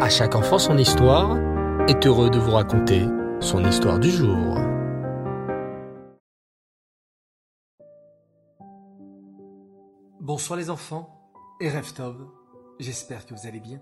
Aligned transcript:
À 0.00 0.08
chaque 0.08 0.34
enfant 0.34 0.58
son 0.58 0.76
histoire 0.76 1.38
est 1.88 2.04
heureux 2.04 2.28
de 2.28 2.38
vous 2.38 2.50
raconter 2.50 3.06
son 3.38 3.64
histoire 3.64 4.00
du 4.00 4.10
jour. 4.10 4.56
Bonsoir 10.20 10.58
les 10.58 10.68
enfants 10.68 11.30
et 11.60 11.70
Reftov, 11.70 12.26
j'espère 12.80 13.24
que 13.24 13.34
vous 13.34 13.46
allez 13.46 13.60
bien 13.60 13.80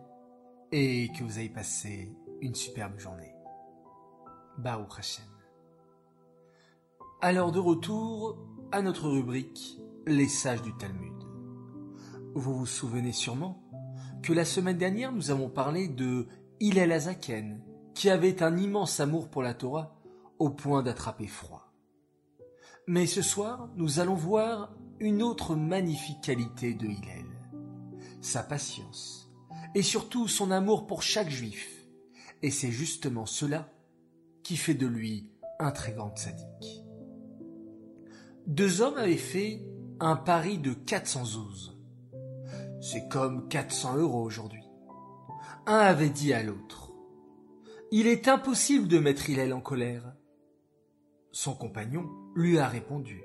et 0.70 1.08
que 1.18 1.24
vous 1.24 1.38
avez 1.38 1.48
passé 1.48 2.14
une 2.42 2.54
superbe 2.54 2.98
journée. 2.98 3.34
Baruch 4.58 4.98
Hashem. 4.98 5.24
Alors 7.22 7.52
de 7.52 7.58
retour 7.58 8.36
à 8.70 8.82
notre 8.82 9.08
rubrique 9.08 9.78
Les 10.06 10.28
sages 10.28 10.60
du 10.60 10.76
Talmud. 10.76 11.14
Vous 12.34 12.54
vous 12.54 12.66
souvenez 12.66 13.12
sûrement 13.12 13.61
que 14.22 14.32
la 14.32 14.44
semaine 14.44 14.78
dernière 14.78 15.12
nous 15.12 15.30
avons 15.30 15.48
parlé 15.48 15.88
de 15.88 16.28
Hillel 16.60 16.92
Azaken, 16.92 17.60
qui 17.94 18.08
avait 18.08 18.42
un 18.42 18.56
immense 18.56 19.00
amour 19.00 19.28
pour 19.28 19.42
la 19.42 19.52
Torah 19.52 19.96
au 20.38 20.48
point 20.50 20.82
d'attraper 20.82 21.26
froid. 21.26 21.72
Mais 22.86 23.06
ce 23.06 23.20
soir, 23.20 23.68
nous 23.76 23.98
allons 23.98 24.14
voir 24.14 24.72
une 25.00 25.22
autre 25.22 25.56
magnifique 25.56 26.20
qualité 26.20 26.74
de 26.74 26.86
Hillel, 26.86 27.26
sa 28.20 28.42
patience, 28.42 29.30
et 29.74 29.82
surtout 29.82 30.28
son 30.28 30.50
amour 30.52 30.86
pour 30.86 31.02
chaque 31.02 31.30
juif. 31.30 31.86
Et 32.42 32.50
c'est 32.50 32.70
justement 32.70 33.26
cela 33.26 33.72
qui 34.44 34.56
fait 34.56 34.74
de 34.74 34.86
lui 34.86 35.30
un 35.58 35.72
très 35.72 35.92
grand 35.92 36.16
sadique. 36.16 36.84
Deux 38.46 38.82
hommes 38.82 38.98
avaient 38.98 39.16
fait 39.16 39.64
un 40.00 40.16
pari 40.16 40.58
de 40.58 40.74
412. 40.74 41.71
C'est 42.84 43.06
comme 43.06 43.46
400 43.46 43.98
euros 43.98 44.24
aujourd'hui. 44.24 44.64
Un 45.66 45.78
avait 45.78 46.10
dit 46.10 46.32
à 46.32 46.42
l'autre 46.42 46.90
Il 47.92 48.08
est 48.08 48.26
impossible 48.26 48.88
de 48.88 48.98
mettre 48.98 49.30
Hillel 49.30 49.54
en 49.54 49.60
colère. 49.60 50.12
Son 51.30 51.54
compagnon 51.54 52.10
lui 52.34 52.58
a 52.58 52.66
répondu 52.66 53.22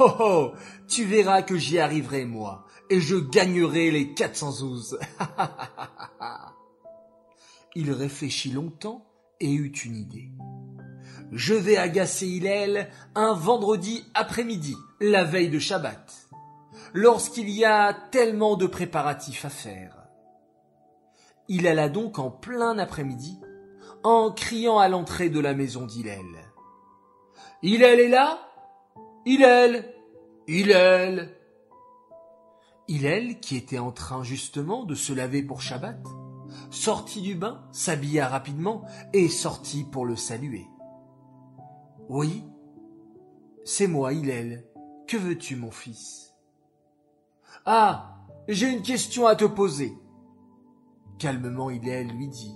Oh 0.00 0.10
oh, 0.18 0.52
tu 0.88 1.04
verras 1.04 1.42
que 1.42 1.56
j'y 1.56 1.78
arriverai 1.78 2.24
moi, 2.24 2.66
et 2.90 3.00
je 3.00 3.14
gagnerai 3.14 3.92
les 3.92 4.12
412. 4.12 4.98
Il 7.76 7.92
réfléchit 7.92 8.50
longtemps 8.50 9.06
et 9.38 9.52
eut 9.52 9.72
une 9.84 9.96
idée. 9.96 10.32
Je 11.30 11.54
vais 11.54 11.76
agacer 11.76 12.26
Hillel 12.26 12.90
un 13.14 13.34
vendredi 13.34 14.04
après-midi, 14.14 14.74
la 15.00 15.22
veille 15.22 15.50
de 15.50 15.60
Shabbat, 15.60 16.27
lorsqu'il 16.94 17.50
y 17.50 17.64
a 17.64 17.92
tellement 18.10 18.56
de 18.56 18.66
préparatifs 18.66 19.44
à 19.44 19.50
faire. 19.50 19.96
Il 21.48 21.66
alla 21.66 21.88
donc 21.88 22.18
en 22.18 22.30
plein 22.30 22.78
après-midi, 22.78 23.40
en 24.02 24.30
criant 24.30 24.78
à 24.78 24.88
l'entrée 24.88 25.30
de 25.30 25.40
la 25.40 25.54
maison 25.54 25.86
d'Hillel. 25.86 26.26
Hillel 27.62 28.00
est 28.00 28.08
là? 28.08 28.38
Hillel! 29.24 29.94
Hillel! 30.46 31.34
Hillel, 32.86 33.40
qui 33.40 33.56
était 33.56 33.78
en 33.78 33.92
train 33.92 34.22
justement 34.22 34.84
de 34.84 34.94
se 34.94 35.12
laver 35.12 35.42
pour 35.42 35.60
Shabbat, 35.60 36.02
sortit 36.70 37.20
du 37.20 37.34
bain, 37.34 37.62
s'habilla 37.72 38.28
rapidement 38.28 38.84
et 39.12 39.28
sortit 39.28 39.84
pour 39.84 40.06
le 40.06 40.16
saluer. 40.16 40.66
Oui, 42.08 42.44
c'est 43.64 43.86
moi, 43.86 44.14
Hillel. 44.14 44.64
Que 45.06 45.16
veux-tu, 45.16 45.56
mon 45.56 45.70
fils? 45.70 46.27
Ah, 47.66 48.16
j'ai 48.48 48.72
une 48.72 48.82
question 48.82 49.26
à 49.26 49.36
te 49.36 49.44
poser. 49.44 49.92
Calmement, 51.18 51.70
Hillel 51.70 52.08
lui 52.08 52.28
dit. 52.28 52.54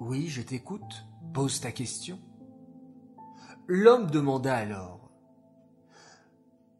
Oui, 0.00 0.28
je 0.28 0.42
t'écoute. 0.42 1.06
Pose 1.32 1.60
ta 1.60 1.72
question. 1.72 2.18
L'homme 3.66 4.10
demanda 4.10 4.54
alors. 4.54 5.10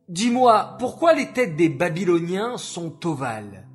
Dis-moi, 0.09 0.77
pourquoi 0.78 1.12
les 1.12 1.33
têtes 1.33 1.56
des 1.56 1.69
Babyloniens 1.69 2.56
sont 2.56 3.06
ovales? 3.06 3.69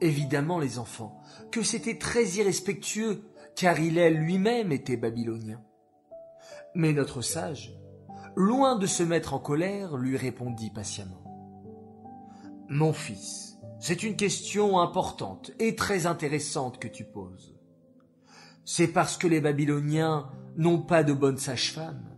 Évidemment, 0.00 0.58
les 0.58 0.80
enfants, 0.80 1.20
que 1.52 1.62
c'était 1.62 1.96
très 1.96 2.24
irrespectueux, 2.24 3.22
car 3.54 3.78
Hillel 3.78 4.16
lui-même 4.16 4.72
était 4.72 4.96
babylonien. 4.96 5.62
Mais 6.74 6.92
notre 6.92 7.20
sage, 7.20 7.78
loin 8.34 8.76
de 8.76 8.86
se 8.86 9.04
mettre 9.04 9.32
en 9.34 9.38
colère, 9.38 9.96
lui 9.96 10.16
répondit 10.16 10.70
patiemment. 10.70 11.21
Mon 12.74 12.94
fils, 12.94 13.58
c'est 13.80 14.02
une 14.02 14.16
question 14.16 14.80
importante 14.80 15.50
et 15.58 15.76
très 15.76 16.06
intéressante 16.06 16.78
que 16.78 16.88
tu 16.88 17.04
poses. 17.04 17.54
C'est 18.64 18.88
parce 18.88 19.18
que 19.18 19.26
les 19.26 19.42
Babyloniens 19.42 20.30
n'ont 20.56 20.80
pas 20.80 21.04
de 21.04 21.12
bonnes 21.12 21.36
sages-femmes. 21.36 22.16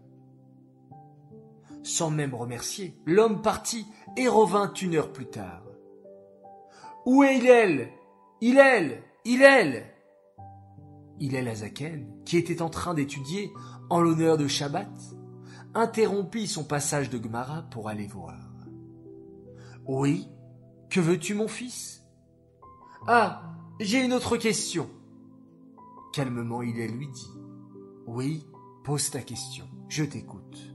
Sans 1.83 2.09
même 2.09 2.37
remercier, 2.37 2.97
l'homme 3.05 3.43
partit 3.43 3.85
et 4.17 4.29
revint 4.29 4.73
une 4.75 4.95
heure 4.95 5.13
plus 5.13 5.27
tard. 5.27 5.65
Où 7.05 7.25
est 7.25 7.39
Hillel? 7.39 7.89
Hillel 8.41 9.03
Hillel 9.25 9.87
Hillel 11.19 11.49
Azaken, 11.49 12.23
qui 12.25 12.37
était 12.37 12.63
en 12.63 12.71
train 12.71 12.95
d'étudier 12.95 13.51
en 13.91 14.01
l'honneur 14.01 14.37
de 14.37 14.47
Shabbat, 14.47 14.89
interrompit 15.75 16.47
son 16.47 16.63
passage 16.63 17.11
de 17.11 17.21
Gemara 17.21 17.63
pour 17.73 17.89
aller 17.89 18.07
voir. 18.07 18.39
Oui, 19.87 20.29
que 20.95 21.01
veux-tu, 21.01 21.35
mon 21.35 21.49
fils? 21.49 22.05
Ah, 23.09 23.43
j'ai 23.81 24.05
une 24.05 24.13
autre 24.13 24.37
question. 24.37 24.89
Calmement, 26.13 26.63
Hillel 26.63 26.93
lui 26.93 27.09
dit. 27.09 27.33
Oui, 28.07 28.47
pose 28.85 29.11
ta 29.11 29.21
question, 29.21 29.65
je 29.89 30.05
t'écoute. 30.05 30.73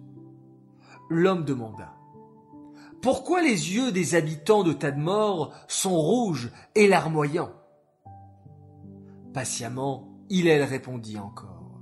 L'homme 1.10 1.46
demanda. 1.46 1.96
Pourquoi 3.02 3.42
les 3.42 3.74
yeux 3.74 3.94
des 3.94 4.14
habitants 4.14 4.64
de 4.64 4.74
Tadmor 4.74 5.54
sont 5.70 5.98
rouges 5.98 6.52
et 6.76 6.90
larmoyants? 6.90 7.54
Patiemment, 9.34 10.20
Hillel 10.30 10.64
répondit 10.64 11.18
encore. 11.18 11.80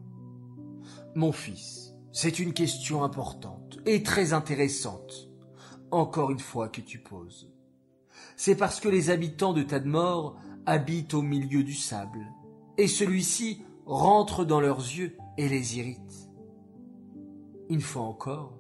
Mon 1.15 1.31
fils, 1.31 1.95
c'est 2.11 2.37
une 2.37 2.53
question 2.53 3.03
importante 3.03 3.79
et 3.87 4.03
très 4.03 4.33
intéressante, 4.33 5.27
encore 5.89 6.29
une 6.29 6.37
fois 6.37 6.69
que 6.69 6.81
tu 6.81 6.99
poses. 6.99 7.51
C'est 8.37 8.55
parce 8.55 8.79
que 8.79 8.87
les 8.87 9.09
habitants 9.09 9.51
de 9.51 9.63
Tadmor 9.63 10.37
habitent 10.67 11.15
au 11.15 11.23
milieu 11.23 11.63
du 11.63 11.73
sable, 11.73 12.23
et 12.77 12.87
celui-ci 12.87 13.63
rentre 13.87 14.45
dans 14.45 14.61
leurs 14.61 14.79
yeux 14.79 15.17
et 15.37 15.49
les 15.49 15.79
irrite. 15.79 16.29
Une 17.67 17.81
fois 17.81 18.03
encore, 18.03 18.59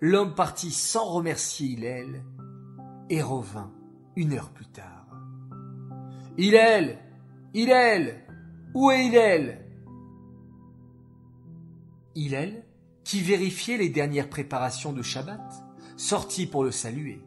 l'homme 0.00 0.34
partit 0.34 0.70
sans 0.70 1.06
remercier 1.06 1.68
Hillel 1.68 2.24
et 3.08 3.22
revint 3.22 3.72
une 4.16 4.34
heure 4.34 4.50
plus 4.50 4.66
tard. 4.66 5.06
Hillel 6.36 6.98
Hillel 7.54 8.22
Où 8.74 8.90
est 8.90 9.06
Hillel? 9.06 9.60
Hillel, 12.14 12.64
qui 13.02 13.20
vérifiait 13.20 13.78
les 13.78 13.88
dernières 13.88 14.28
préparations 14.28 14.92
de 14.92 15.02
Shabbat, 15.02 15.64
sortit 15.96 16.46
pour 16.46 16.64
le 16.64 16.70
saluer. 16.70 17.24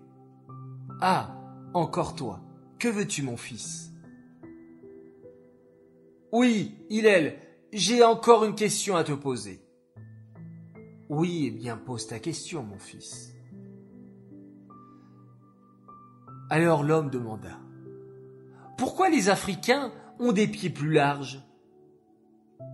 Ah, 1.02 1.37
encore 1.78 2.16
toi, 2.16 2.42
que 2.80 2.88
veux-tu, 2.88 3.24
mon 3.24 3.38
fils? 3.38 3.92
Oui, 6.32 6.76
Hillel, 6.90 7.40
j'ai 7.72 8.04
encore 8.04 8.44
une 8.44 8.56
question 8.56 8.96
à 8.96 9.04
te 9.04 9.14
poser. 9.14 9.62
Oui, 11.10 11.46
eh 11.48 11.52
bien, 11.52 11.78
pose 11.78 12.08
ta 12.08 12.20
question, 12.20 12.64
mon 12.64 12.78
fils. 12.78 13.34
Alors 16.50 16.84
l'homme 16.84 17.10
demanda. 17.10 17.60
Pourquoi 18.78 19.10
les 19.10 19.30
Africains 19.30 19.92
ont 20.20 20.32
des 20.32 20.48
pieds 20.48 20.70
plus 20.70 20.92
larges? 20.92 21.44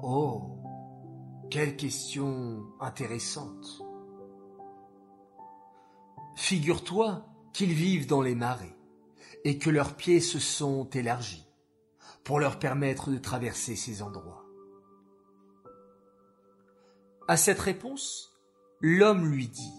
Oh, 0.02 0.58
quelle 1.50 1.76
question 1.76 2.66
intéressante. 2.80 3.84
Figure-toi 6.36 7.26
qu'ils 7.54 7.74
vivent 7.74 8.08
dans 8.08 8.22
les 8.22 8.36
marais 8.36 8.76
et 9.44 9.58
que 9.58 9.70
leurs 9.70 9.96
pieds 9.96 10.22
se 10.22 10.40
sont 10.40 10.90
élargis 10.90 11.46
pour 12.24 12.40
leur 12.40 12.60
permettre 12.60 13.10
de 13.10 13.18
traverser 13.18 13.76
ces 13.76 14.02
endroits. 14.02 14.46
À 17.28 17.38
cette 17.38 17.60
réponse, 17.60 18.34
l'homme 18.82 19.26
lui 19.26 19.48
dit 19.48 19.74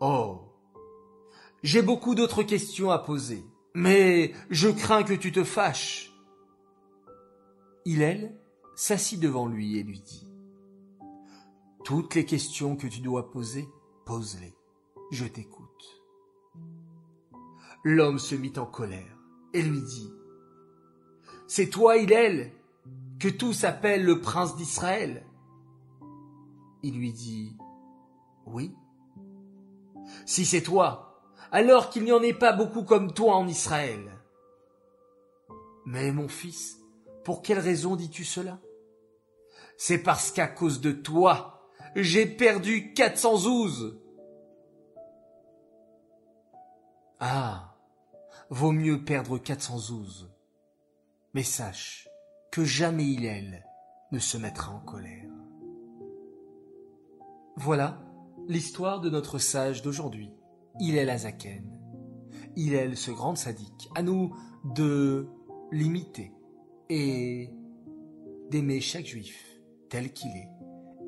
Oh, 0.00 0.52
j'ai 1.62 1.82
beaucoup 1.82 2.14
d'autres 2.14 2.42
questions 2.42 2.90
à 2.90 2.98
poser, 2.98 3.44
mais 3.74 4.32
je 4.50 4.68
crains 4.68 5.04
que 5.04 5.14
tu 5.14 5.30
te 5.30 5.44
fâches. 5.44 6.12
Hillel 7.84 8.36
s'assit 8.74 9.20
devant 9.20 9.46
lui 9.46 9.78
et 9.78 9.82
lui 9.82 10.00
dit 10.00 10.28
Toutes 11.84 12.14
les 12.14 12.24
questions 12.24 12.76
que 12.76 12.86
tu 12.86 13.00
dois 13.00 13.30
poser, 13.30 13.68
pose-les. 14.06 14.54
Je 15.12 15.24
t'écoute. 15.24 16.01
L'homme 17.84 18.18
se 18.18 18.34
mit 18.34 18.52
en 18.56 18.66
colère 18.66 19.18
et 19.52 19.62
lui 19.62 19.82
dit 19.82 20.12
c'est 21.54 21.68
toi 21.68 21.98
Hillel, 21.98 22.50
que 23.20 23.28
tous 23.28 23.64
appellent 23.64 24.06
le 24.06 24.22
prince 24.22 24.56
d'Israël 24.56 25.26
Il 26.82 26.96
lui 26.96 27.12
dit, 27.12 27.58
oui. 28.46 28.74
Si 30.24 30.46
c'est 30.46 30.62
toi, 30.62 31.22
alors 31.50 31.90
qu'il 31.90 32.04
n'y 32.04 32.12
en 32.12 32.22
ait 32.22 32.32
pas 32.32 32.54
beaucoup 32.54 32.84
comme 32.84 33.12
toi 33.12 33.36
en 33.36 33.46
Israël. 33.46 34.18
Mais 35.84 36.10
mon 36.10 36.26
fils, 36.26 36.78
pour 37.22 37.42
quelle 37.42 37.58
raison 37.58 37.96
dis-tu 37.96 38.24
cela? 38.24 38.58
C'est 39.76 40.02
parce 40.02 40.32
qu'à 40.32 40.46
cause 40.46 40.80
de 40.80 40.92
toi, 40.92 41.68
j'ai 41.94 42.24
perdu 42.24 42.94
400 42.94 43.46
ouzes. 43.46 44.00
Ah, 47.20 47.71
vaut 48.52 48.72
mieux 48.72 49.02
perdre 49.02 49.38
400 49.38 49.94
ouzes. 49.94 50.30
Mais 51.32 51.42
sache 51.42 52.06
que 52.50 52.64
jamais 52.64 53.04
Hillel 53.04 53.64
ne 54.12 54.18
se 54.18 54.36
mettra 54.36 54.74
en 54.74 54.80
colère. 54.80 55.30
Voilà 57.56 58.02
l'histoire 58.48 59.00
de 59.00 59.08
notre 59.08 59.38
sage 59.38 59.80
d'aujourd'hui, 59.80 60.30
Hillel 60.80 61.08
Azaken. 61.08 61.64
Hillel, 62.54 62.98
ce 62.98 63.10
grand 63.10 63.36
sadique, 63.36 63.88
à 63.94 64.02
nous 64.02 64.36
de 64.64 65.28
l'imiter 65.70 66.34
et 66.90 67.48
d'aimer 68.50 68.82
chaque 68.82 69.06
juif 69.06 69.62
tel 69.88 70.12
qu'il 70.12 70.30
est 70.36 70.50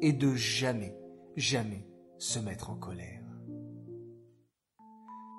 et 0.01 0.15
de 0.15 0.35
jamais, 0.35 0.97
jamais 1.37 1.87
se 2.17 2.39
mettre 2.39 2.71
en 2.71 2.77
colère. 2.77 3.23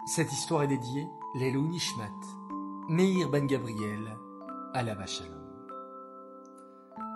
Cette 0.05 0.31
histoire 0.31 0.61
est 0.61 0.67
dédiée 0.67 1.07
Lelou 1.35 1.67
Nishmat, 1.67 2.13
Meir 2.87 3.29
Ben 3.29 3.45
Gabriel, 3.45 4.17
la 4.73 5.05
Shalom. 5.05 5.35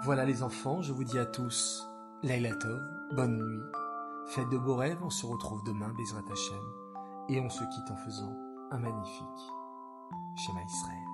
Voilà 0.03 0.25
les 0.25 0.43
enfants, 0.43 0.81
je 0.81 0.91
vous 0.91 1.05
dis 1.05 1.17
à 1.17 1.25
tous 1.25 1.87
Laila 2.21 2.53
Tov, 2.55 2.81
bonne 3.15 3.37
nuit, 3.37 3.63
faites 4.27 4.49
de 4.49 4.57
beaux 4.57 4.75
rêves, 4.75 4.99
on 5.01 5.09
se 5.09 5.25
retrouve 5.25 5.63
demain, 5.63 5.93
Bezrat 5.97 6.29
Hashem, 6.29 6.63
et 7.29 7.39
on 7.39 7.49
se 7.49 7.63
quitte 7.63 7.91
en 7.91 7.95
faisant 7.95 8.35
un 8.71 8.79
magnifique 8.79 9.41
Shema 10.35 10.63
Israël. 10.63 11.08